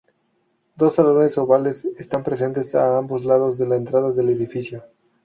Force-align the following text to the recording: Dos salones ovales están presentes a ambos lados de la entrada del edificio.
Dos 0.77 0.95
salones 0.95 1.37
ovales 1.37 1.85
están 1.85 2.23
presentes 2.23 2.73
a 2.73 2.97
ambos 2.97 3.23
lados 3.23 3.59
de 3.59 3.67
la 3.67 3.75
entrada 3.75 4.09
del 4.11 4.29
edificio. 4.29 4.83